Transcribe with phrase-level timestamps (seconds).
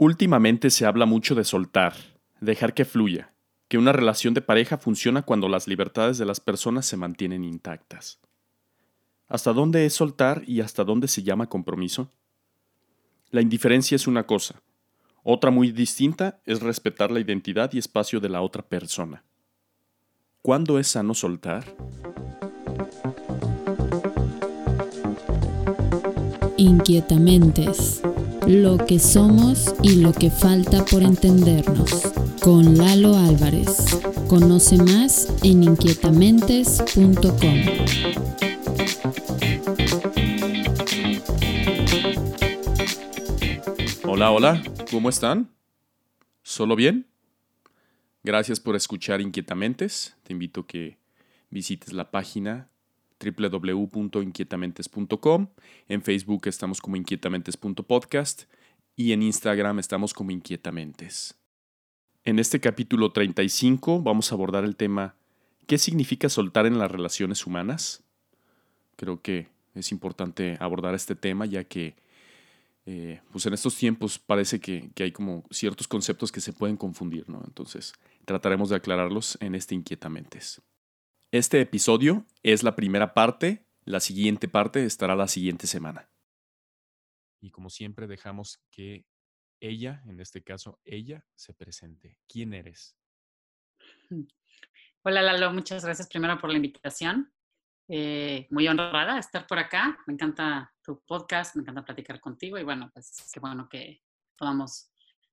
[0.00, 1.92] Últimamente se habla mucho de soltar,
[2.40, 3.34] dejar que fluya,
[3.66, 8.20] que una relación de pareja funciona cuando las libertades de las personas se mantienen intactas.
[9.26, 12.12] ¿Hasta dónde es soltar y hasta dónde se llama compromiso?
[13.30, 14.62] La indiferencia es una cosa,
[15.24, 19.24] otra muy distinta es respetar la identidad y espacio de la otra persona.
[20.42, 21.64] ¿Cuándo es sano soltar?
[26.56, 28.00] Inquietamentes
[28.48, 32.10] lo que somos y lo que falta por entendernos.
[32.40, 34.00] Con Lalo Álvarez.
[34.26, 37.28] Conoce más en inquietamentes.com.
[44.04, 45.50] Hola, hola, ¿cómo están?
[46.42, 47.06] ¿Solo bien?
[48.22, 50.16] Gracias por escuchar Inquietamentes.
[50.22, 50.96] Te invito a que
[51.50, 52.70] visites la página
[53.20, 55.48] www.inquietamentes.com.
[55.88, 58.44] En Facebook estamos como inquietamentes.podcast
[58.96, 61.34] y en Instagram estamos como inquietamentes.
[62.24, 65.14] En este capítulo 35 vamos a abordar el tema
[65.68, 68.02] ¿qué significa soltar en las relaciones humanas?
[68.96, 71.94] Creo que es importante abordar este tema ya que
[72.86, 76.78] eh, pues en estos tiempos parece que, que, hay como ciertos conceptos que se pueden
[76.78, 77.42] confundir, ¿no?
[77.46, 77.92] Entonces
[78.24, 80.62] trataremos de aclararlos en este Inquietamentes.
[81.30, 86.08] Este episodio es la primera parte, la siguiente parte estará la siguiente semana.
[87.42, 89.04] Y como siempre dejamos que
[89.60, 92.18] ella, en este caso ella, se presente.
[92.26, 92.96] ¿Quién eres?
[95.02, 97.30] Hola Lalo, muchas gracias primero por la invitación.
[97.88, 99.98] Eh, muy honrada de estar por acá.
[100.06, 104.02] Me encanta tu podcast, me encanta platicar contigo y bueno, pues qué bueno que
[104.34, 104.90] podamos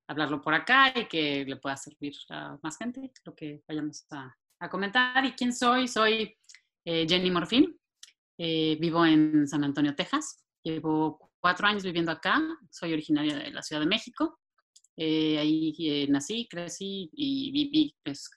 [0.08, 4.38] hablarlo por acá y que le pueda servir a más gente lo que vayamos a,
[4.60, 5.24] a comentar.
[5.26, 5.88] ¿Y quién soy?
[5.88, 6.36] Soy
[6.86, 7.78] eh, Jenny Morfín.
[8.38, 10.44] Eh, vivo en San Antonio, Texas.
[10.64, 12.42] Llevo cuatro años viviendo acá.
[12.70, 14.40] Soy originaria de la Ciudad de México.
[14.98, 18.30] Eh, ahí nací, crecí y viví pues,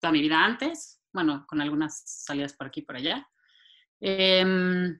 [0.00, 1.00] toda mi vida antes.
[1.12, 3.26] Bueno, con algunas salidas por aquí y por allá.
[4.00, 4.98] Em,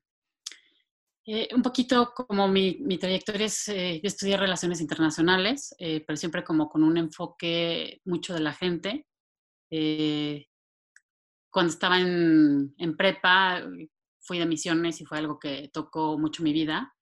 [1.26, 6.84] un poquito como mi, mi trayectoria es, yo estudié relaciones internacionales, pero siempre como con
[6.84, 9.06] un enfoque mucho de la gente
[11.54, 13.62] cuando estaba en, prepa,
[14.18, 16.92] fui de misiones y fue algo que tocó mucho mi vida,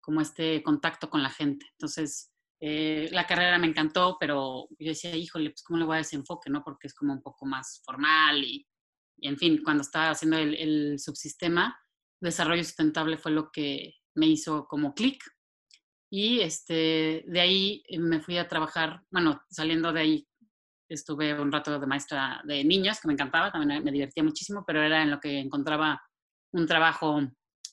[0.00, 1.66] como este contacto con la gente.
[1.70, 5.96] Entonces, eh, la carrera me encantó, pero yo decía, híjole, pues cómo le voy a
[5.98, 6.64] dar ese enfoque, ¿no?
[6.64, 8.66] Porque es como un poco más formal y,
[9.18, 11.78] en fin, cuando estaba haciendo el, el subsistema,
[12.20, 15.22] desarrollo sustentable fue lo que me hizo como clic.
[16.10, 20.28] Y este, de ahí me fui a trabajar, bueno, saliendo de ahí
[20.88, 24.82] estuve un rato de maestra de niños, que me encantaba, también me divertía muchísimo, pero
[24.82, 26.00] era en lo que encontraba
[26.52, 27.20] un trabajo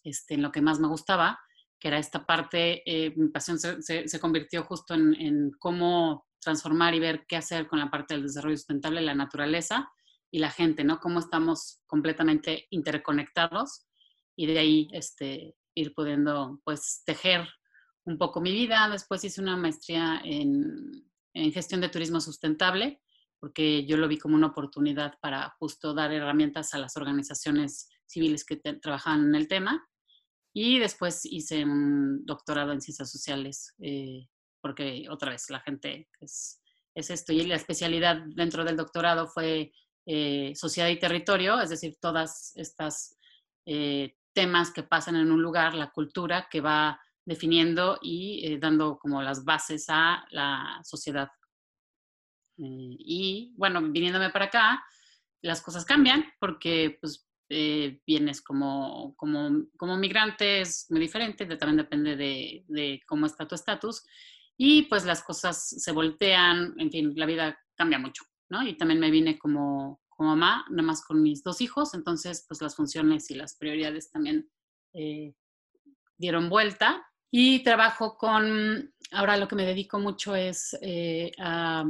[0.03, 1.40] este, en lo que más me gustaba,
[1.79, 6.94] que era esta parte, eh, mi pasión se, se, convirtió justo en, en, cómo transformar
[6.94, 9.90] y ver qué hacer con la parte del desarrollo sustentable, la naturaleza
[10.31, 11.00] y la gente, ¿no?
[11.00, 13.85] Cómo estamos completamente interconectados
[14.35, 17.47] y de ahí este, ir pudiendo, pues, tejer
[18.06, 18.90] un poco mi vida.
[18.90, 23.01] Después hice una maestría en, en gestión de turismo sustentable
[23.44, 28.45] porque yo lo vi como una oportunidad para justo dar herramientas a las organizaciones civiles
[28.45, 29.85] que trabajaban en el tema.
[30.53, 34.29] Y después hice un doctorado en ciencias sociales, eh,
[34.61, 36.61] porque otra vez la gente es,
[36.95, 37.33] es, esto.
[37.33, 39.73] Y la especialidad dentro del doctorado fue
[40.05, 43.17] eh, sociedad y territorio, es decir, todas estas
[43.65, 49.22] eh, temas que pasan en un lugar, la cultura que va definiendo y dando como
[49.22, 51.29] las bases a la sociedad
[52.57, 54.84] eh, y bueno, viniéndome para acá,
[55.41, 61.78] las cosas cambian porque pues eh, vienes como, como, como migrante, es muy diferente, también
[61.78, 64.03] depende de, de cómo está tu estatus.
[64.56, 68.66] Y pues las cosas se voltean, en fin, la vida cambia mucho, ¿no?
[68.66, 72.62] Y también me vine como, como mamá, nada más con mis dos hijos, entonces pues
[72.62, 74.47] las funciones y las prioridades también
[74.94, 75.33] eh,
[76.17, 77.03] dieron vuelta.
[77.35, 80.77] Y trabajo con, ahora lo que me dedico mucho es
[81.39, 81.83] a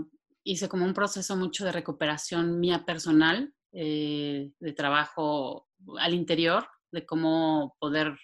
[0.43, 5.67] hice como un proceso mucho de recuperación mía personal, eh, de trabajo
[5.99, 8.17] al interior, de cómo poder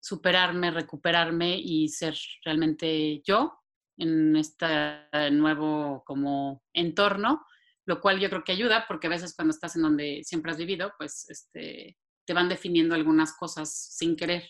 [0.00, 3.58] superarme, recuperarme y ser realmente yo
[3.96, 4.66] en este
[5.30, 7.44] nuevo como entorno,
[7.86, 10.58] lo cual yo creo que ayuda porque a veces cuando estás en donde siempre has
[10.58, 14.44] vivido, pues este, te van definiendo algunas cosas sin querer.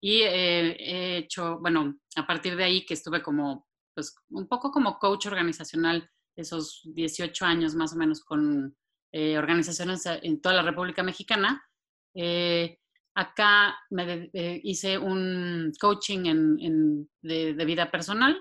[0.00, 4.98] Y he hecho, bueno, a partir de ahí que estuve como, pues un poco como
[4.98, 8.76] coach organizacional esos 18 años más o menos con
[9.12, 11.62] eh, organizaciones en toda la República Mexicana.
[12.14, 12.78] Eh,
[13.18, 18.40] acá me eh, hice un coaching en, de, vida personal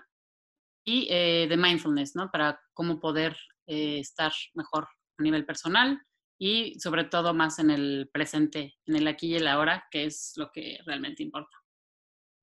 [0.85, 2.29] eh, de mindfulness, ¿no?
[2.29, 4.87] Para cómo poder eh, estar mejor
[5.17, 5.99] a nivel personal
[6.37, 10.33] y sobre todo más en el presente, en el aquí y el ahora, que es
[10.37, 11.57] lo que realmente importa.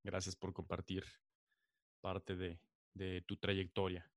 [0.02, 1.04] Gracias por compartir
[2.00, 2.60] parte de,
[2.92, 4.10] de tu trayectoria.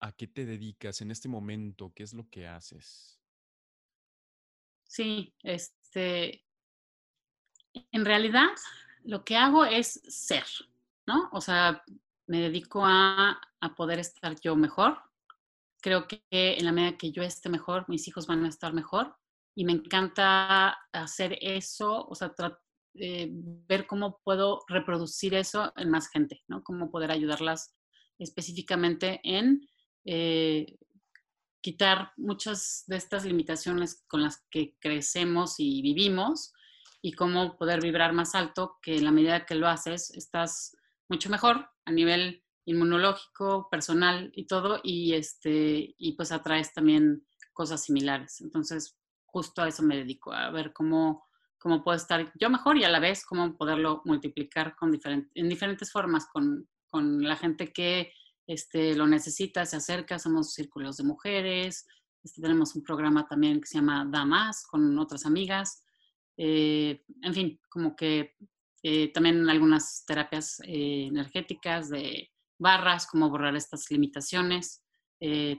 [0.00, 1.92] ¿A qué te dedicas en este momento?
[1.94, 3.20] ¿Qué es lo que haces?
[4.84, 6.44] Sí, este,
[7.92, 8.50] en realidad
[9.04, 10.44] lo que hago es ser,
[11.06, 11.28] ¿no?
[11.32, 11.82] O sea,
[12.26, 14.98] me dedico a, a poder estar yo mejor.
[15.86, 19.14] Creo que en la medida que yo esté mejor, mis hijos van a estar mejor.
[19.54, 22.34] Y me encanta hacer eso, o sea,
[22.94, 26.64] eh, ver cómo puedo reproducir eso en más gente, ¿no?
[26.64, 27.76] Cómo poder ayudarlas
[28.18, 29.60] específicamente en
[30.04, 30.66] eh,
[31.62, 36.52] quitar muchas de estas limitaciones con las que crecemos y vivimos
[37.00, 40.76] y cómo poder vibrar más alto, que en la medida que lo haces estás
[41.08, 47.84] mucho mejor a nivel inmunológico, personal y todo, y, este, y pues atraes también cosas
[47.84, 48.40] similares.
[48.42, 51.24] Entonces, justo a eso me dedico, a ver cómo,
[51.58, 54.98] cómo puedo estar yo mejor y a la vez cómo poderlo multiplicar con
[55.34, 58.12] en diferentes formas con, con la gente que
[58.46, 61.86] este, lo necesita, se acerca, somos círculos de mujeres,
[62.22, 65.84] este, tenemos un programa también que se llama Damas con otras amigas,
[66.36, 68.34] eh, en fin, como que
[68.82, 74.84] eh, también algunas terapias eh, energéticas de barras, cómo borrar estas limitaciones,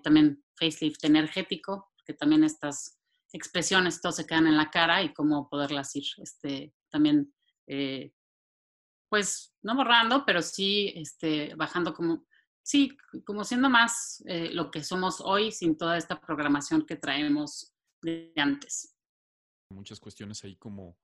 [0.03, 2.99] también facelift energético, que también estas
[3.33, 7.33] expresiones todos se quedan en la cara y cómo poderlas ir este, también,
[9.09, 12.27] pues no borrando, pero sí este, bajando como
[12.67, 17.73] sí, como siendo más eh, lo que somos hoy sin toda esta programación que traemos
[18.01, 18.93] de antes.
[19.69, 20.97] Muchas cuestiones ahí como,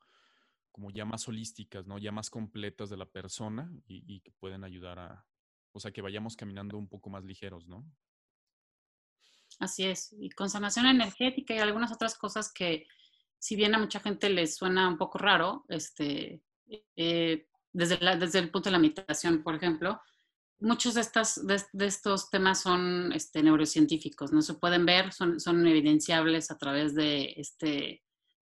[0.73, 1.97] como ya más holísticas, ¿no?
[1.99, 5.25] Ya más completas de la persona y, que pueden ayudar a,
[5.73, 7.85] o sea, que vayamos caminando un poco más ligeros, ¿no?
[9.59, 10.15] Así es.
[10.19, 12.87] Y con sanación energética y algunas otras cosas que,
[13.39, 16.41] si bien a mucha gente les suena un poco raro, este,
[16.95, 19.99] eh, desde, desde el punto de la meditación, por ejemplo,
[20.59, 25.67] muchos de, estas, de, estos temas son este, neurocientíficos, no se pueden ver, son, son
[25.67, 28.03] evidenciables a través de, este,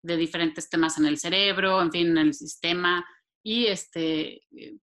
[0.03, 3.05] de diferentes temas en el cerebro, en fin, en el sistema,
[3.43, 4.43] y este,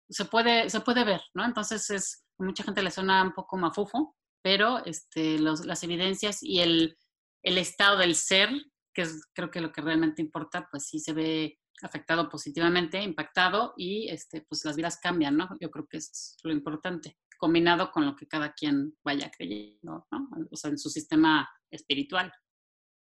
[0.09, 1.43] se, puede, se puede ver, ¿no?
[1.45, 6.97] Entonces, es, mucha gente le suena un poco mafufo, pero este, las evidencias y el,
[7.43, 8.49] el estado del ser,
[8.93, 13.73] que es creo que lo que realmente importa, pues sí se ve afectado positivamente, impactado
[13.77, 15.49] y este, pues las vidas cambian, ¿no?
[15.59, 20.29] Yo creo que es lo importante, combinado con lo que cada quien vaya creyendo, ¿no?
[20.51, 22.31] O sea, en su sistema espiritual.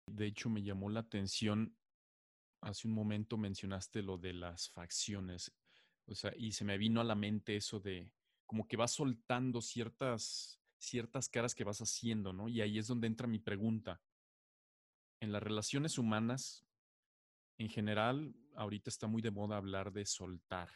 [0.07, 1.75] De hecho, me llamó la atención,
[2.61, 5.51] hace un momento mencionaste lo de las facciones,
[6.07, 8.11] o sea, y se me vino a la mente eso de
[8.51, 12.49] como que vas soltando ciertas, ciertas caras que vas haciendo, ¿no?
[12.49, 14.01] Y ahí es donde entra mi pregunta.
[15.21, 16.65] En las relaciones humanas,
[17.57, 20.69] en general, ahorita está muy de moda hablar de soltar.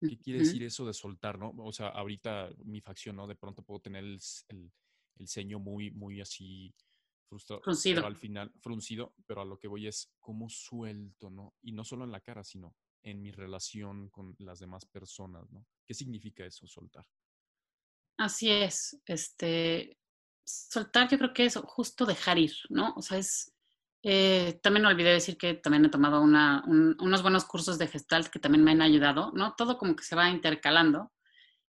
[0.00, 1.54] ¿Qué quiere decir eso de soltar, no?
[1.56, 3.28] O sea, ahorita mi facción, ¿no?
[3.28, 4.18] De pronto puedo tener el,
[4.48, 6.74] el, ceño muy, muy así
[7.28, 7.62] frustrado.
[7.62, 7.94] Fruncido.
[7.98, 11.54] Pero al final, fruncido, pero a lo que voy es cómo suelto, ¿no?
[11.62, 12.74] Y no solo en la cara, sino
[13.06, 15.64] en mi relación con las demás personas, ¿no?
[15.86, 17.06] ¿Qué significa eso, soltar?
[18.18, 19.00] Así es.
[19.06, 19.96] Este,
[20.44, 22.94] soltar yo creo que es justo dejar ir, ¿no?
[22.96, 23.52] O sea, es
[24.02, 28.64] eh, también olvidé decir que también he tomado unos buenos cursos de Gestalt que también
[28.64, 29.54] me han ayudado, ¿no?
[29.56, 31.12] Todo como que se va intercalando.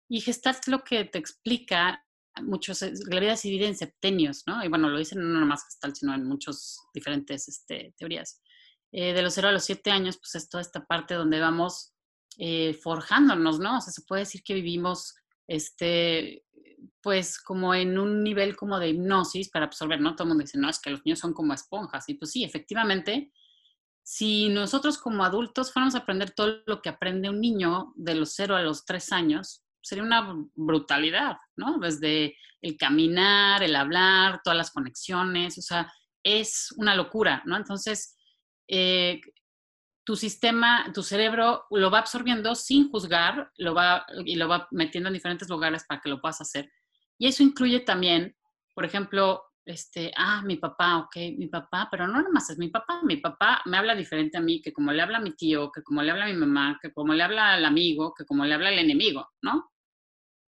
[0.07, 2.05] Y Gestalt lo que te explica,
[2.43, 4.63] muchos, la vida se divide en septenios, ¿no?
[4.63, 8.42] Y bueno, lo dicen no nomás Gestalt, sino en muchas diferentes este, teorías.
[8.95, 11.93] Eh, de los 0 a los 7 años, pues es toda esta parte donde vamos
[12.37, 13.79] eh, forjándonos, ¿no?
[13.79, 15.15] O sea, se puede decir que vivimos
[15.47, 16.45] este,
[17.01, 20.15] pues como en un nivel como de hipnosis para absorber, ¿no?
[20.15, 22.07] Todo el mundo dice, no, es que los niños son como esponjas.
[22.07, 23.31] Y pues sí, efectivamente,
[24.03, 28.33] si nosotros como adultos fuéramos a aprender todo lo que aprende un niño de los
[28.35, 31.79] 0 a los 3 años, sería una brutalidad, ¿no?
[31.79, 35.91] Desde el caminar, el hablar, todas las conexiones, o sea,
[36.23, 37.57] es una locura, ¿no?
[37.57, 38.12] Entonces,
[38.67, 39.21] eh,
[40.05, 45.07] tu sistema, tu cerebro lo va absorbiendo sin juzgar, lo va y lo va metiendo
[45.07, 46.71] en diferentes lugares para que lo puedas hacer.
[47.17, 48.35] Y eso incluye también,
[48.73, 53.01] por ejemplo, este, ah, mi papá, ok, mi papá, pero no nomás es mi papá,
[53.03, 55.83] mi papá me habla diferente a mí que como le habla a mi tío, que
[55.83, 58.53] como le habla a mi mamá, que como le habla al amigo, que como le
[58.53, 59.71] habla al enemigo, ¿no?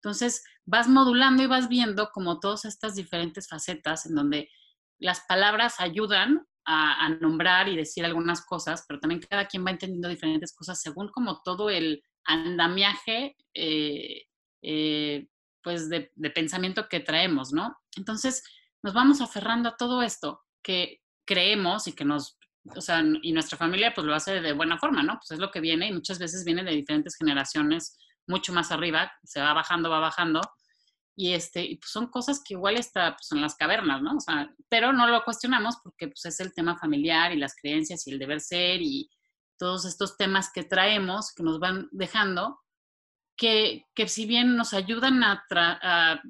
[0.02, 4.50] Entonces, vas modulando y vas viendo como todas estas diferentes facetas en donde
[4.98, 10.08] las palabras ayudan a, nombrar y decir algunas cosas, pero también cada quien va entendiendo
[10.08, 14.22] diferentes cosas según como todo el andamiaje eh,
[14.62, 15.26] eh,
[15.62, 17.76] pues, de, de pensamiento que traemos, ¿no?
[17.96, 18.42] Entonces,
[18.82, 22.38] nos vamos aferrando a todo esto que creemos y que nos,
[22.74, 25.14] o sea, y nuestra familia pues lo hace de buena forma, ¿no?
[25.14, 29.12] Pues es lo que viene y muchas veces viene de diferentes generaciones mucho más arriba,
[29.22, 30.40] se va bajando, va bajando.
[31.16, 34.16] Y este, pues son cosas que igual está pues, en las cavernas, ¿no?
[34.68, 38.18] Pero no lo cuestionamos porque pues, es el tema familiar y las creencias y el
[38.18, 39.08] deber ser y
[39.56, 42.60] todos estos temas que traemos, que nos van dejando,
[43.36, 46.20] que, que si bien nos ayudan a, a,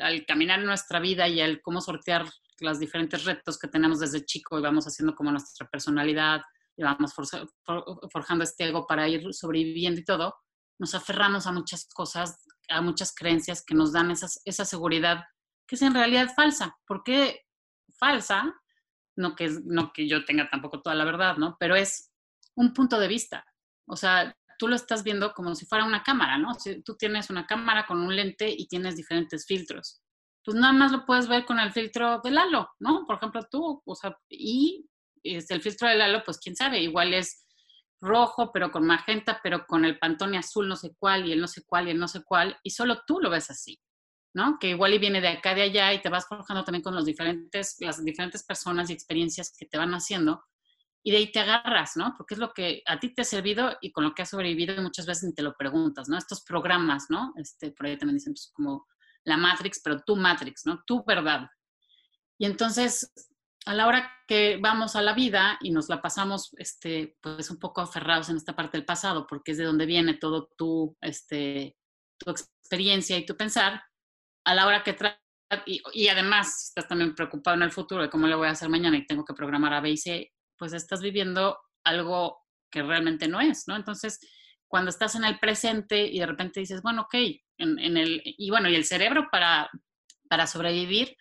[0.00, 2.26] al caminar en nuestra vida y al cómo sortear
[2.60, 6.42] los diferentes retos que tenemos desde chico y vamos haciendo como nuestra personalidad
[6.76, 10.34] y vamos forjando este ego para ir sobreviviendo y todo,
[10.80, 15.24] nos aferramos a muchas cosas, a muchas creencias que nos dan esa seguridad
[15.70, 16.76] que es en realidad falsa.
[16.84, 17.42] ¿Por qué
[17.96, 18.52] falsa?
[19.14, 21.56] No que, no que yo tenga tampoco toda la verdad, ¿no?
[21.60, 22.10] Pero es
[22.56, 23.44] un punto de vista.
[23.86, 26.54] O sea, tú lo estás viendo como si fuera una cámara, ¿no?
[26.54, 30.02] Si tú tienes una cámara con un lente y tienes diferentes filtros.
[30.44, 33.04] Pues nada más lo puedes ver con el filtro del halo, ¿no?
[33.06, 34.88] Por ejemplo, tú, o sea, y
[35.22, 37.46] este, el filtro del halo, pues quién sabe, igual es
[38.00, 41.48] rojo, pero con magenta, pero con el pantone azul no sé cuál y el no
[41.48, 43.80] sé cuál y el no sé cuál, y solo tú lo ves así,
[44.34, 44.58] ¿no?
[44.58, 47.04] Que igual y viene de acá, de allá, y te vas forjando también con los
[47.04, 50.44] diferentes, las diferentes personas y experiencias que te van haciendo,
[51.02, 52.14] y de ahí te agarras, ¿no?
[52.16, 54.82] Porque es lo que a ti te ha servido y con lo que has sobrevivido
[54.82, 56.18] muchas veces ni te lo preguntas, ¿no?
[56.18, 57.32] Estos programas, ¿no?
[57.36, 58.86] Este, por ahí también dicen, pues, como
[59.24, 60.82] la Matrix, pero tu Matrix, ¿no?
[60.86, 61.48] Tu verdad.
[62.38, 63.12] Y entonces
[63.70, 67.58] a la hora que vamos a la vida y nos la pasamos este, pues un
[67.58, 71.76] poco aferrados en esta parte del pasado, porque es de donde viene todo tu, este,
[72.18, 73.82] tu experiencia y tu pensar,
[74.44, 74.96] a la hora que
[75.66, 78.68] y, y, además estás también preocupado en el futuro de cómo le voy a hacer
[78.68, 79.94] mañana y tengo que programar a B
[80.56, 82.38] pues estás viviendo algo
[82.70, 83.76] que realmente no es, ¿no?
[83.76, 84.20] Entonces,
[84.68, 87.14] cuando estás en el presente y de repente dices, bueno, ok,
[87.58, 89.70] en, en el, y bueno, y el cerebro para,
[90.28, 91.16] para sobrevivir,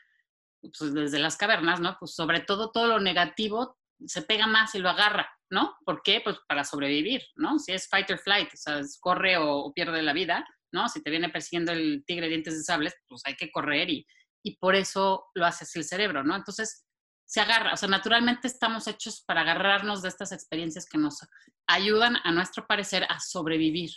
[0.62, 1.98] pues desde las cavernas, ¿no?
[2.00, 5.76] Pues sobre todo todo lo negativo se pega más y lo agarra, ¿no?
[5.86, 6.22] ¿Por qué?
[6.24, 7.60] Pues para sobrevivir, ¿no?
[7.60, 10.88] Si es fight or flight, o sea, corre o, pierde la vida, ¿no?
[10.88, 14.08] Si te viene persiguiendo el tigre dientes de sables, pues hay que correr y,
[14.44, 16.36] y por eso lo hace así el cerebro, ¿no?
[16.36, 16.86] Entonces
[17.26, 21.20] se agarra, o sea, naturalmente estamos hechos para agarrarnos de estas experiencias que nos
[21.68, 23.92] ayudan, a nuestro parecer, a sobrevivir,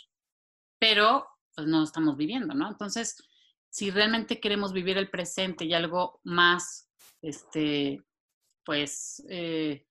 [0.79, 2.69] pero pues no estamos viviendo, ¿no?
[2.69, 3.15] Entonces,
[3.73, 6.91] si realmente queremos vivir el presente y algo más,
[7.23, 8.03] este,
[8.63, 9.87] pues, eh,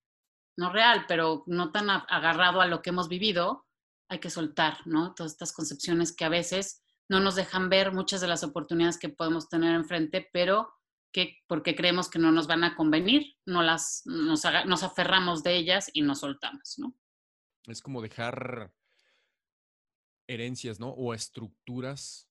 [0.57, 3.67] no real, pero no tan agarrado a lo que hemos vivido,
[4.07, 5.13] hay que soltar, ¿no?
[5.13, 9.09] Todas estas concepciones que a veces no nos dejan ver muchas de las oportunidades que
[9.09, 10.73] podemos tener enfrente, pero
[11.11, 15.57] que porque creemos que no nos van a convenir, no las, nos, nos aferramos de
[15.57, 16.95] ellas y nos soltamos, ¿no?
[17.65, 18.73] Es como dejar
[20.25, 20.91] herencias, ¿no?
[20.91, 22.29] O estructuras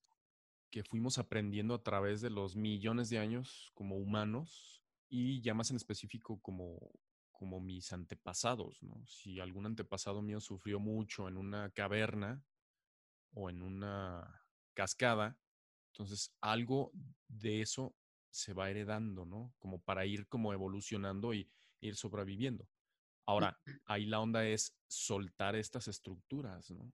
[0.73, 5.71] que fuimos aprendiendo a través de los millones de años como humanos y ya más
[5.71, 6.91] en específico como,
[7.31, 9.05] como mis antepasados, ¿no?
[9.07, 12.43] Si algún antepasado mío sufrió mucho en una caverna
[13.35, 15.39] o en una cascada,
[15.93, 16.91] entonces algo
[17.29, 17.95] de eso
[18.31, 19.55] se va heredando, ¿no?
[19.59, 21.51] Como para ir como evolucionando y
[21.81, 22.67] ir sobreviviendo.
[23.27, 26.91] Ahora, ahí la onda es soltar estas estructuras, ¿no?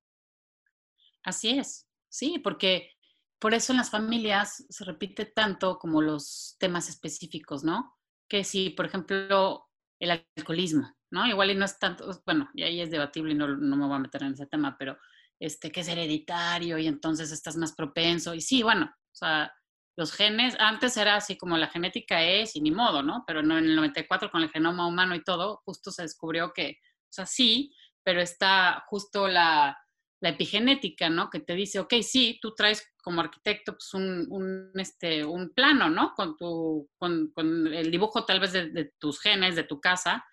[1.22, 2.97] Así es, sí, porque
[3.38, 7.96] por eso en las familias se repite tanto como los temas específicos, ¿no?
[8.28, 9.68] Que si, por ejemplo,
[10.00, 11.26] el alcoholismo, ¿no?
[11.26, 13.96] Igual y no es tanto, bueno, y ahí es debatible y no, no me voy
[13.96, 14.98] a meter en ese tema, pero
[15.40, 18.34] este, que es hereditario y entonces estás más propenso.
[18.34, 19.52] Y sí, bueno, o sea,
[19.96, 23.24] los genes, antes era así como la genética es y ni modo, ¿no?
[23.26, 27.12] Pero en el 94 con el genoma humano y todo, justo se descubrió que, o
[27.12, 29.76] sea, sí, pero está justo la,
[30.20, 31.30] la epigenética, ¿no?
[31.30, 35.88] Que te dice, ok, sí, tú traes como arquitecto pues un, un, este, un plano,
[35.88, 36.12] ¿no?
[36.14, 40.24] Con, tu, con, con el dibujo tal vez de, tus genes, de tu casa,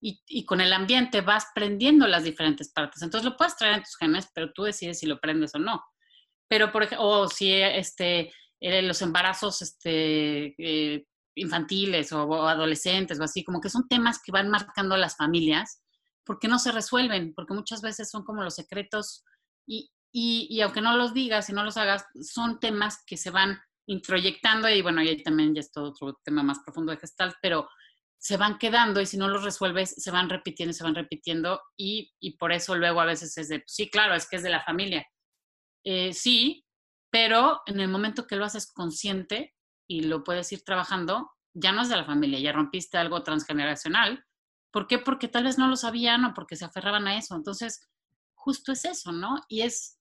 [0.00, 3.02] y, y, con el ambiente vas prendiendo las diferentes partes.
[3.02, 5.84] Entonces lo puedes traer en tus genes, pero tú decides si lo prendes o no.
[6.48, 11.04] Pero, por ejemplo, o si este, eh, los embarazos este, eh,
[11.34, 15.82] infantiles o, o adolescentes o así, como que son temas que van marcando las familias
[16.28, 19.24] porque no se resuelven, porque muchas veces son como los secretos
[19.66, 23.30] y, y, y, aunque no los digas y no los hagas, son temas que se
[23.30, 26.98] van introyectando y bueno, y ahí también ya es todo otro tema más profundo de
[26.98, 27.66] Gestalt, pero
[28.18, 31.62] se van quedando y si no los resuelves, se van repitiendo y se van repitiendo
[31.78, 34.50] y, y por eso luego a veces es de, sí, claro, es que es de
[34.50, 35.06] la familia.
[35.82, 36.66] Eh, sí,
[37.10, 39.54] pero en el momento que lo haces consciente
[39.88, 44.22] y lo puedes ir trabajando, ya no es de la familia, ya rompiste algo transgeneracional
[44.70, 44.98] ¿Por qué?
[44.98, 47.34] Porque tal vez no lo sabían o porque se aferraban a eso.
[47.34, 47.88] Entonces,
[48.34, 49.36] justo es eso, ¿no?
[49.48, 49.98] Y es,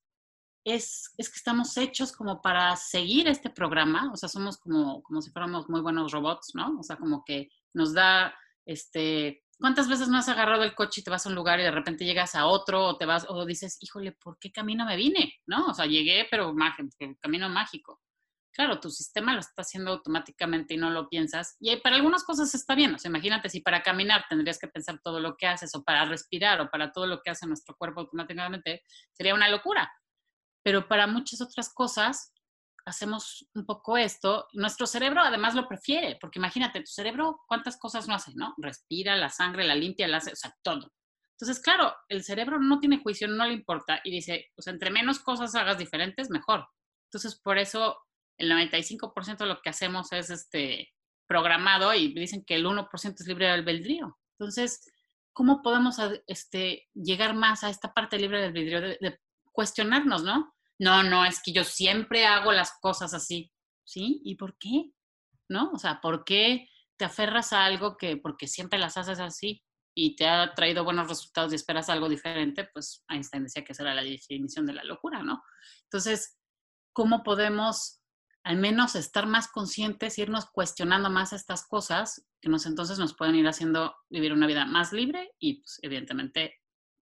[0.66, 5.22] es, es, que estamos hechos como para seguir este programa, o sea, somos como, como
[5.22, 6.78] si fuéramos muy buenos robots, ¿no?
[6.80, 11.04] O sea, como que nos da, este, ¿cuántas veces no has agarrado el coche y
[11.04, 13.46] te vas a un lugar y de repente llegas a otro o te vas, o
[13.46, 15.34] dices, híjole, ¿por qué camino me vine?
[15.46, 15.68] ¿No?
[15.68, 16.54] O sea, llegué, pero
[17.22, 18.02] camino mágico.
[18.58, 21.56] Claro, tu sistema lo está haciendo automáticamente y no lo piensas.
[21.62, 22.94] Y para algunas cosas está bien.
[22.96, 26.04] O sea, imagínate si para caminar tendrías que pensar todo lo que haces, o para
[26.06, 28.84] respirar, o para todo lo que hace nuestro cuerpo automáticamente,
[29.14, 29.90] sería una locura
[30.68, 32.34] pero para muchas otras cosas
[32.86, 34.50] hacemos un poco esto.
[34.52, 38.34] Nuestro cerebro además lo prefiere, porque imagínate, tu cerebro, ¿cuántas cosas no hace?
[38.36, 38.54] ¿No?
[38.58, 40.92] Respira, la sangre, la limpia, la hace, o sea, todo.
[41.40, 45.20] Entonces, claro, el cerebro no tiene juicio, no le importa y dice, pues entre menos
[45.20, 46.68] cosas hagas diferentes, mejor.
[47.06, 47.98] Entonces, por eso
[48.38, 50.94] el 95% de lo que hacemos es este
[51.28, 54.18] programado y dicen que el 1% es libre de albedrío.
[54.40, 54.86] Entonces,
[55.34, 59.20] ¿cómo podemos este, llegar más a esta parte libre del albedrío de
[59.52, 60.54] cuestionarnos, ¿no?
[60.80, 63.52] no, no, es que yo siempre hago las cosas así,
[63.84, 64.22] ¿sí?
[64.24, 64.92] ¿Y por qué?
[65.50, 65.72] ¿No?
[65.72, 66.68] O sea, ¿por qué
[66.98, 69.64] te aferras a algo que porque siempre las haces así
[69.96, 72.70] y te ha traído buenos resultados y esperas algo diferente?
[72.72, 75.42] Pues Einstein decía que esa era la definición de la locura, ¿no?
[75.84, 76.38] Entonces,
[76.94, 78.02] ¿cómo podemos
[78.48, 83.36] al menos estar más conscientes, irnos cuestionando más estas cosas que nos entonces nos pueden
[83.36, 86.56] ir haciendo vivir una vida más libre y pues evidentemente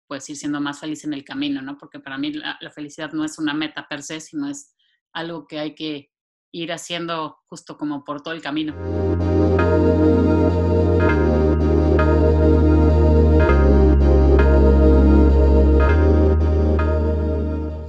[0.07, 1.77] pues ir siendo más feliz en el camino, ¿no?
[1.77, 4.73] Porque para mí la, felicidad no es una meta per se, sino es
[5.13, 6.11] algo que hay que
[6.51, 8.73] ir haciendo justo como por todo el camino.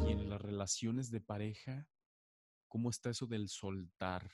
[0.06, 1.88] Y en las relaciones de pareja,
[2.68, 4.30] ¿cómo está eso del soltar?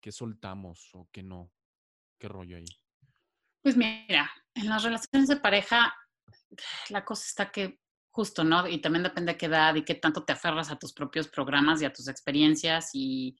[0.00, 1.52] ¿Qué soltamos o qué no?
[2.18, 2.66] ¿Qué rollo ahí?
[3.62, 5.92] Pues mira, en las relaciones de pareja
[6.90, 8.66] la cosa está que justo, ¿no?
[8.66, 11.82] Y también depende de qué edad y qué tanto te aferras a tus propios programas
[11.82, 13.38] y a tus experiencias y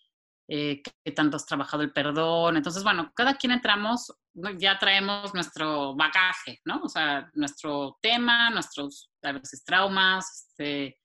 [0.49, 2.58] eh, qué tanto has trabajado el perdón.
[2.58, 4.12] Entonces, bueno, cada quien entramos,
[4.58, 6.83] ya traemos nuestro bagaje, ¿no?
[6.83, 11.00] O sea, nuestro tema, nuestros a veces traumas, este,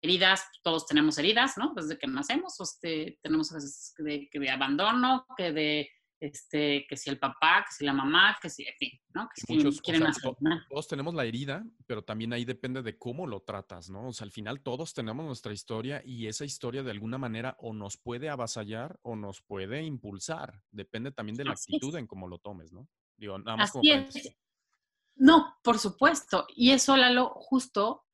[0.00, 1.72] heridas, todos tenemos heridas, ¿no?
[1.74, 7.10] Desde que nacemos, este, tenemos a veces de, de abandono, que de este, que si
[7.10, 9.28] el papá, que si la mamá, que si, en fin, ¿no?
[9.28, 10.32] Que si quieren hacer,
[10.68, 14.08] Todos tenemos la herida, pero también ahí depende de cómo lo tratas, ¿no?
[14.08, 17.74] O sea, al final todos tenemos nuestra historia y esa historia de alguna manera o
[17.74, 20.62] nos puede avasallar o nos puede impulsar.
[20.70, 22.88] Depende también de la actitud en cómo lo tomes, ¿no?
[23.16, 23.82] Digo, nada más como
[25.16, 26.46] No, por supuesto.
[26.54, 28.05] Y eso, Lalo, justo,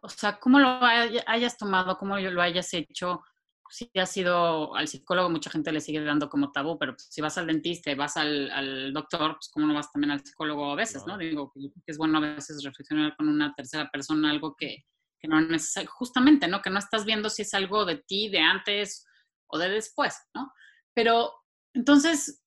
[0.00, 3.22] o sea, cómo lo hayas tomado, cómo lo hayas hecho,
[3.70, 7.20] si has ido al psicólogo, mucha gente le sigue dando como tabú, pero pues, si
[7.20, 10.76] vas al dentista y vas al, doctor, pues cómo no vas también al psicólogo a
[10.76, 11.18] veces, ¿no?
[11.18, 14.84] Digo, que es bueno a veces reflexionar con una tercera persona algo que,
[15.18, 16.62] que no es justamente, ¿no?
[16.62, 19.06] Que no estás viendo si es algo de ti, de antes
[19.46, 20.52] o de después, ¿no?
[20.94, 21.32] Pero
[21.74, 22.42] entonces,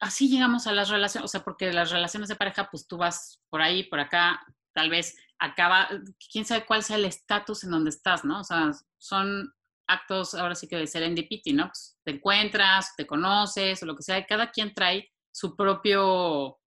[0.00, 3.40] así llegamos a las relaciones, o sea, porque las relaciones de pareja, pues tú vas
[3.48, 4.44] por ahí, por acá,
[4.76, 5.88] tal vez acaba,
[6.30, 8.40] quién sabe cuál sea el estatus en donde estás, ¿no?
[8.40, 9.50] O sea, son
[9.86, 11.68] actos ahora sí que de serendipity, ¿no?
[11.68, 16.58] Pues, te encuentras, te conoces o lo que sea, y cada quien trae su propio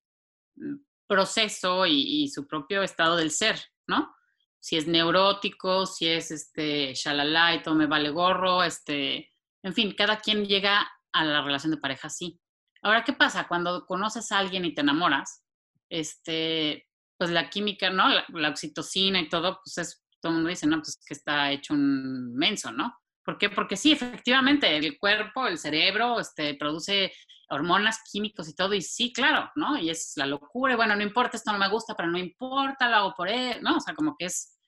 [0.56, 4.14] mm, proceso y, su propio estado del ser, ¿no?
[4.58, 9.30] Si es neurótico, si es este shalala y todo me vale gorro, este,
[9.62, 12.40] en fin, cada quien llega a la relación de pareja así.
[12.80, 13.48] Ahora, ¿qué pasa?
[13.48, 15.44] Cuando conoces a alguien y te enamoras,
[15.90, 16.87] este,
[17.18, 18.08] pues la química, ¿no?
[18.08, 21.50] La, la oxitocina y todo, pues es, todo el mundo dice, no, pues que está
[21.50, 22.96] hecho un menso, ¿no?
[23.24, 23.50] ¿Por qué?
[23.50, 27.12] Porque sí, efectivamente, el cuerpo, el cerebro, este, produce
[27.50, 29.78] hormonas, químicos y todo, y sí, claro, ¿no?
[29.78, 32.88] Y es la locura, y bueno, no importa, esto no me gusta, pero no importa,
[32.88, 33.76] lo hago por él, ¿no?
[33.76, 34.58] O sea, como que es,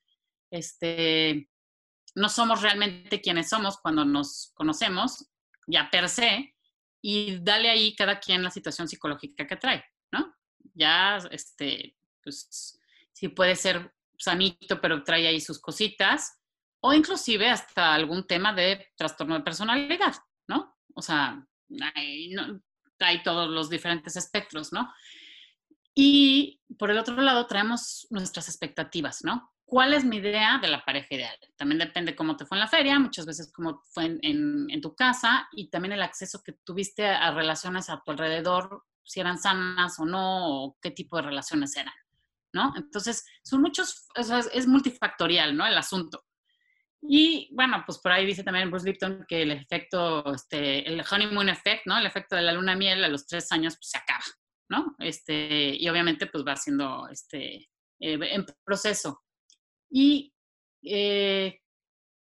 [0.51, 1.49] este,
[2.15, 5.31] no somos realmente quienes somos cuando nos conocemos,
[5.67, 6.55] ya per se,
[7.03, 10.35] y dale ahí cada quien la situación psicológica que trae, ¿no?
[10.75, 11.97] Ya, este,
[12.31, 12.81] pues,
[13.13, 16.39] sí puede ser sanito, pero trae ahí sus cositas,
[16.81, 20.15] o inclusive hasta algún tema de trastorno de personalidad,
[20.47, 20.77] ¿no?
[20.95, 21.47] O sea,
[21.95, 24.93] hay, todos los diferentes espectros, ¿no?
[25.95, 29.53] Y por el otro lado traemos nuestras expectativas, ¿no?
[29.65, 31.37] ¿Cuál es mi idea de la pareja ideal?
[31.57, 35.49] También depende cómo te fue en la feria, muchas veces cómo fue en, tu casa
[35.53, 40.05] y también el acceso que tuviste a relaciones a tu alrededor, si eran sanas o
[40.05, 41.95] no, o qué tipo de relaciones eran,
[42.53, 42.73] ¿no?
[42.77, 44.07] Entonces, son muchos,
[44.53, 45.67] es multifactorial, ¿no?
[45.67, 46.25] El asunto.
[47.03, 51.49] Y bueno, pues por ahí dice también Bruce Lipton que el efecto, este, el honeymoon
[51.49, 51.99] effect, ¿no?
[51.99, 54.25] El efecto de la luna miel a los tres años pues, se acaba,
[54.69, 54.95] ¿no?
[54.99, 57.55] Este, y obviamente pues va siendo este,
[58.01, 59.23] eh, en proceso.
[59.91, 60.33] Y
[60.83, 61.61] eh,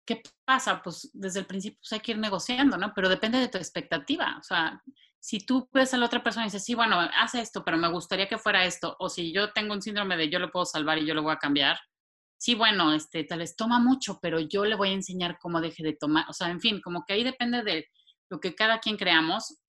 [0.06, 0.82] ¿qué pasa?
[0.82, 2.94] Pues desde el principio pues, hay que ir negociando, ¿no?
[2.96, 4.38] Pero depende de tu expectativa.
[4.40, 4.82] O sea,
[5.24, 7.88] si tú ves a la otra persona y dices, sí, bueno, hace esto, pero me
[7.88, 10.98] gustaría que fuera esto, o si yo tengo un síndrome de yo lo puedo salvar
[10.98, 11.80] y yo lo voy a cambiar,
[12.38, 15.82] sí, bueno, este, tal vez toma mucho, pero yo le voy a enseñar cómo deje
[15.82, 16.26] de tomar.
[16.30, 17.88] O sea, en fin, como que ahí depende de
[18.30, 19.62] lo que cada quien creamos.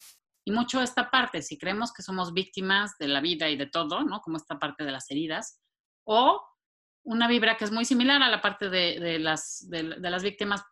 [0.44, 4.02] Y mucho esta parte, si creemos que somos víctimas de la vida y de todo,
[4.02, 4.20] ¿no?
[4.22, 5.60] Como esta parte de las heridas,
[6.04, 6.42] o
[7.04, 10.64] una vibra que es muy similar a la parte de, las, de, las víctimas,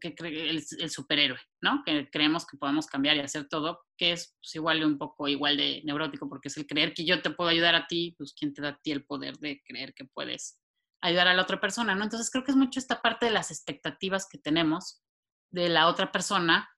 [0.00, 1.82] que, el, el, superhéroe, ¿no?
[1.84, 5.56] Que creemos que podemos cambiar y hacer todo, que es pues, igual un poco igual
[5.56, 8.54] de neurótico, porque es el creer que yo te puedo ayudar a ti, pues ¿quién
[8.54, 10.60] te da a ti el poder de creer que puedes
[11.02, 12.04] ayudar a la otra persona, ¿no?
[12.04, 15.02] Entonces creo que es mucho esta parte de las expectativas que tenemos
[15.50, 16.70] de la otra persona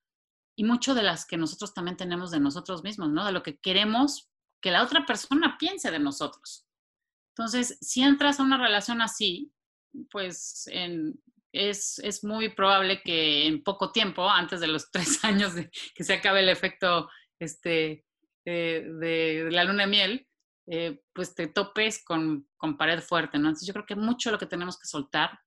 [0.55, 3.25] y mucho de las que nosotros también tenemos de nosotros mismos, ¿no?
[3.25, 6.65] De lo que queremos que la otra persona piense de nosotros.
[7.35, 9.51] Entonces, si entras a una relación así,
[10.11, 10.69] pues
[11.51, 16.13] es, muy probable que en poco tiempo, antes de los tres años de que se
[16.13, 18.05] acabe el efecto este,
[18.45, 20.27] eh, de, la luna de miel,
[20.67, 23.49] eh, pues te topes con, pared fuerte, ¿no?
[23.49, 25.39] Entonces yo creo que mucho lo que tenemos que soltar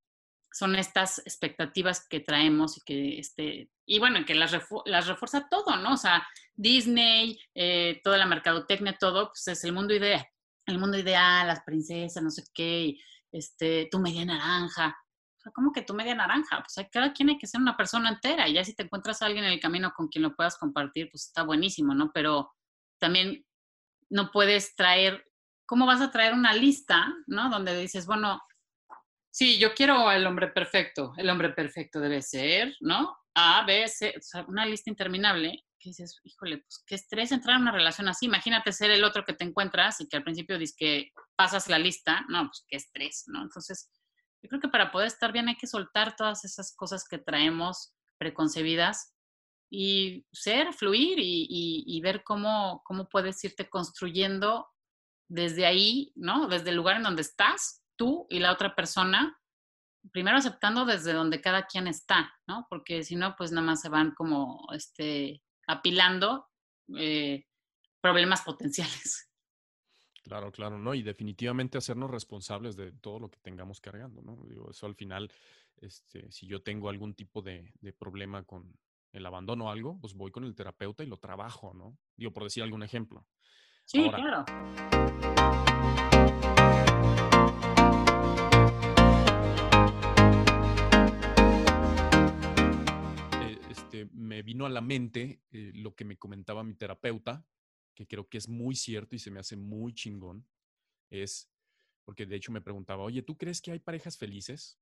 [0.52, 5.76] son estas expectativas que traemos y que, este, y bueno, que las, las refuerza todo,
[5.76, 5.94] ¿no?
[5.94, 10.26] O sea, Disney, eh, toda la mercadotecnia, todo, pues es el mundo ideal
[10.66, 12.96] el mundo ideal, las princesas, no sé qué,
[13.32, 14.96] este, tu media naranja.
[15.38, 16.62] O sea, ¿cómo que tu media naranja?
[16.62, 18.48] Pues cada quien hay que ser una persona entera.
[18.48, 21.08] Y ya si te encuentras a alguien en el camino con quien lo puedas compartir,
[21.10, 22.10] pues está buenísimo, ¿no?
[22.12, 22.52] Pero
[22.98, 23.44] también
[24.10, 25.24] no puedes traer,
[25.66, 27.50] ¿cómo vas a traer una lista, ¿no?
[27.50, 28.40] Donde dices, bueno,
[29.30, 31.12] sí, yo quiero el hombre perfecto.
[31.16, 33.16] El hombre perfecto debe ser, ¿no?
[33.34, 37.62] A, B, C, o sea, una lista interminable dices, híjole, pues qué estrés entrar en
[37.62, 38.26] una relación así.
[38.26, 41.78] Imagínate ser el otro que te encuentras y que al principio dices que pasas la
[41.78, 42.24] lista.
[42.28, 43.42] No, pues qué estrés, ¿no?
[43.42, 43.90] Entonces,
[44.42, 47.94] yo creo que para poder estar bien hay que soltar todas esas cosas que traemos
[48.18, 49.14] preconcebidas
[49.70, 54.68] y ser, fluir y, ver cómo, cómo puedes irte construyendo
[55.28, 56.46] desde ahí, ¿no?
[56.46, 59.36] Desde el lugar en donde estás, tú y la otra persona,
[60.12, 62.66] primero aceptando desde donde cada quien está, ¿no?
[62.70, 66.48] Porque si no, pues nada más se van como, este, apilando
[66.96, 67.46] eh,
[68.00, 69.28] problemas potenciales.
[70.22, 70.92] Claro, claro, ¿no?
[70.94, 74.36] Y definitivamente hacernos responsables de todo lo que tengamos cargando, ¿no?
[74.48, 75.30] Digo, eso al final,
[75.76, 78.76] este, si yo tengo algún tipo de, problema con
[79.12, 81.96] el abandono o algo, pues voy con el terapeuta y lo trabajo, ¿no?
[82.16, 83.24] Digo, por decir algún ejemplo.
[83.84, 84.44] Sí, claro.
[94.12, 97.46] Me vino a la mente eh, lo que me comentaba mi terapeuta,
[97.94, 100.46] que creo que es muy cierto y se me hace muy chingón,
[101.10, 101.50] es,
[102.04, 104.78] porque de hecho me preguntaba, oye, ¿tú crees que hay parejas felices?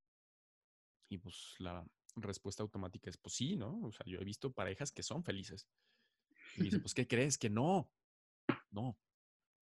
[1.09, 3.81] Y pues la respuesta automática es, pues sí, ¿no?
[3.83, 5.69] O sea, yo he visto parejas que son felices.
[6.57, 7.39] Y dice, pues, ¿qué crees?
[7.39, 7.91] Que no.
[8.71, 8.99] No.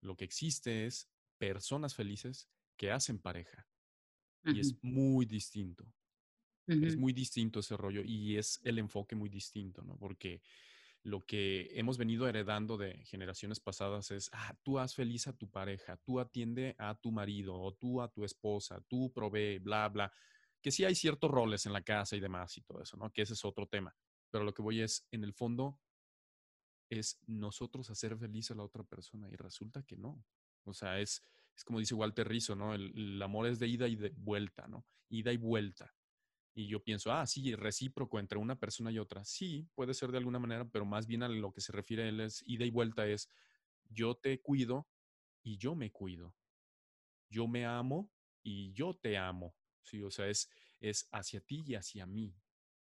[0.00, 3.68] Lo que existe es personas felices que hacen pareja.
[4.44, 5.84] Y es muy distinto.
[6.66, 9.96] Es muy distinto ese rollo y es el enfoque muy distinto, ¿no?
[9.96, 10.42] Porque
[11.04, 15.50] lo que hemos venido heredando de generaciones pasadas es, ah, tú haz feliz a tu
[15.50, 20.12] pareja, tú atiende a tu marido o tú a tu esposa, tú provee, bla, bla.
[20.60, 23.10] Que sí hay ciertos roles en la casa y demás y todo eso, ¿no?
[23.10, 23.96] Que ese es otro tema.
[24.30, 25.80] Pero lo que voy es, en el fondo,
[26.88, 30.24] es nosotros hacer feliz a la otra persona y resulta que no.
[30.64, 31.20] O sea, es,
[31.56, 32.74] es como dice Walter Rizzo, ¿no?
[32.74, 34.86] El, el amor es de ida y de vuelta, ¿no?
[35.08, 35.92] Ida y vuelta.
[36.54, 39.24] Y yo pienso, ah, sí, recíproco entre una persona y otra.
[39.24, 42.20] Sí, puede ser de alguna manera, pero más bien a lo que se refiere él
[42.20, 43.30] es ida y vuelta es,
[43.88, 44.88] yo te cuido
[45.42, 46.34] y yo me cuido.
[47.30, 48.10] Yo me amo
[48.42, 49.54] y yo te amo.
[49.82, 52.36] Sí, o sea, es, es hacia ti y hacia mí.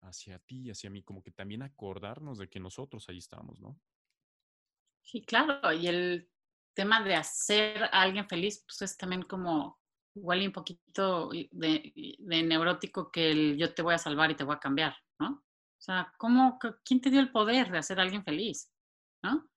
[0.02, 1.04] Hacia ti y hacia mí.
[1.04, 3.80] Como que también acordarnos de que nosotros ahí estamos, ¿no?
[5.04, 5.74] Sí, claro.
[5.74, 6.32] Y el
[6.74, 9.82] tema de hacer a alguien feliz, pues es también como
[10.18, 14.56] igual un poquito de, neurótico que el yo te voy a salvar y te voy
[14.56, 15.30] a cambiar, ¿no?
[15.30, 18.72] O sea, ¿cómo, ¿quién te dio el poder de hacer a alguien feliz?
[19.24, 19.48] ¿No?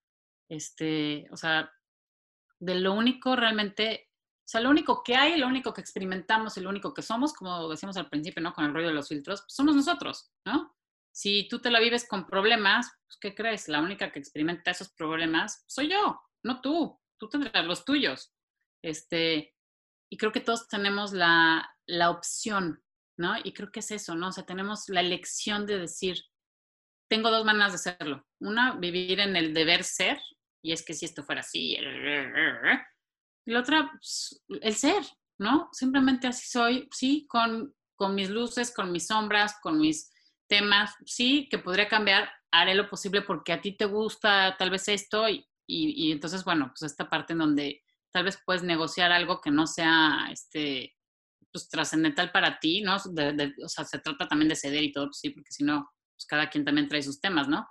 [0.48, 1.72] Este, o sea,
[2.58, 6.60] de lo único realmente, o sea, lo único que hay, lo único que experimentamos y
[6.60, 8.52] lo único que somos, como decíamos al principio, ¿no?
[8.52, 10.76] Con el rollo de los filtros, pues somos nosotros, ¿no?
[11.12, 13.68] Si tú te la vives con problemas, pues, ¿qué crees?
[13.68, 16.98] La única que experimenta esos problemas soy yo, no tú.
[17.18, 18.32] Tú tendrás los tuyos.
[18.82, 19.54] Este,
[20.10, 22.82] y creo que todos tenemos la, la opción,
[23.16, 23.36] ¿no?
[23.42, 24.28] Y creo que es eso, ¿no?
[24.28, 26.18] O sea, tenemos la elección de decir,
[27.08, 28.26] tengo dos maneras de hacerlo.
[28.40, 30.20] Una, vivir en el deber ser,
[30.62, 31.76] y es que si esto fuera así,
[33.46, 35.02] y la otra, pues, el ser,
[35.38, 35.68] ¿no?
[35.72, 40.12] Simplemente así soy, sí, con, con mis luces, con mis sombras, con mis
[40.48, 44.88] temas, sí, que podría cambiar, haré lo posible porque a ti te gusta tal vez
[44.88, 49.40] esto y, y, entonces, bueno, pues esta parte en donde tal vez puedes negociar algo
[49.40, 50.96] que no sea, este,
[51.52, 52.96] pues trascendental para ti, ¿no?
[52.96, 56.26] o sea, se trata también de ceder y todo, pues, sí, porque si no, pues
[56.26, 57.66] cada quien también trae sus temas, ¿no?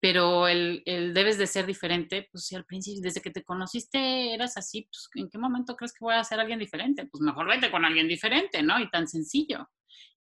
[0.00, 4.32] Pero el, el, debes de ser diferente, pues si al principio, desde que te conociste
[4.32, 7.06] eras así, pues ¿en qué momento crees que voy a ser alguien diferente?
[7.06, 8.78] Pues mejor vete con alguien diferente, ¿no?
[8.78, 9.68] Y tan sencillo.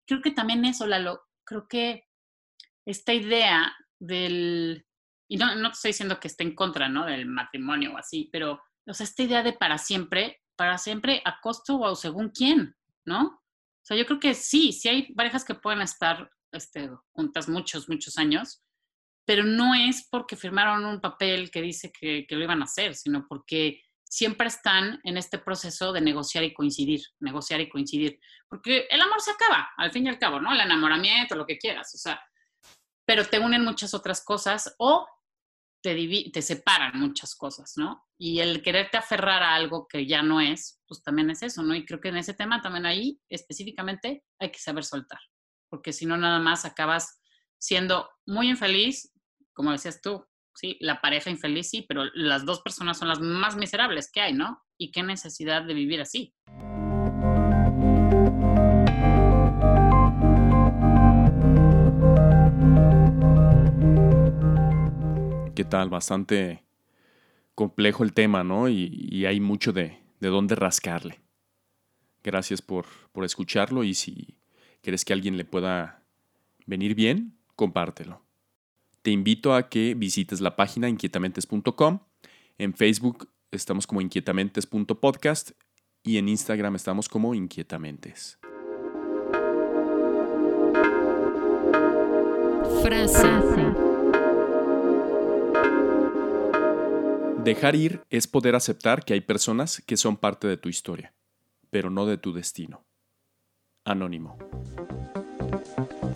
[0.08, 2.06] Creo que también eso, Lalo, creo que
[2.88, 4.86] esta idea del,
[5.28, 7.06] y no, no estoy diciendo que esté en contra, ¿no?
[7.06, 11.40] Del matrimonio o así, pero, o sea, esta idea de para siempre, para siempre a
[11.42, 13.26] costo o según quién, ¿no?
[13.28, 17.90] O sea, yo creo que sí, sí hay parejas que pueden estar este, juntas muchos,
[17.90, 18.64] muchos años,
[19.26, 22.96] pero no es porque firmaron un papel que dice que, que, lo iban a hacer,
[22.96, 28.20] sino porque siempre están en este proceso de negociar y coincidir, negociar y coincidir.
[28.48, 30.54] Porque el amor se acaba, al fin y al cabo, ¿no?
[30.54, 32.22] El enamoramiento, lo que quieras, o sea,
[33.06, 35.08] pero te unen muchas otras cosas o
[35.82, 38.04] te, te separan muchas cosas, ¿no?
[38.18, 41.76] Y el quererte aferrar a algo que ya no es, pues también es eso, ¿no?
[41.76, 45.20] Y creo que en ese tema también ahí específicamente hay que saber soltar,
[45.70, 47.22] porque si no nada más acabas
[47.60, 49.14] siendo muy infeliz,
[49.54, 53.56] como decías tú, sí, la pareja infeliz sí, pero las dos personas son las más
[53.56, 54.62] miserables que hay, ¿no?
[54.78, 56.36] Y qué necesidad de vivir así.
[65.58, 65.90] ¿Qué tal?
[65.90, 66.64] Bastante
[67.56, 68.70] complejo el tema, ¿no?
[68.70, 71.20] Y, hay mucho de, de, dónde rascarle.
[72.24, 74.38] Gracias por, por escucharlo y si
[74.84, 76.04] quieres que alguien le pueda
[76.68, 78.22] venir bien, compártelo.
[79.02, 82.02] Te invito a que visites la página inquietamentes.com.
[82.60, 85.54] En Facebook estamos como inquietamentes.podcast
[86.04, 88.38] y en Instagram estamos como inquietamentes.
[92.84, 93.67] Frase.
[97.48, 101.14] Dejar ir es poder aceptar que hay personas que son parte de tu historia,
[101.70, 102.86] pero no de tu destino.
[103.86, 104.38] Anónimo.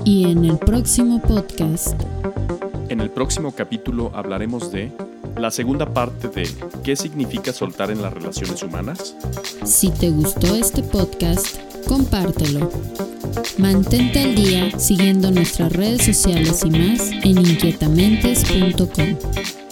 [0.04, 1.98] Y en el próximo podcast.
[2.90, 4.92] En el próximo capítulo hablaremos de
[5.38, 6.50] la segunda parte de
[6.84, 9.16] ¿qué significa soltar en las relaciones humanas?
[9.64, 12.70] Si te gustó este podcast, compártelo.
[13.58, 19.71] Mantente al día siguiendo nuestras redes sociales y más en inquietamentes.com.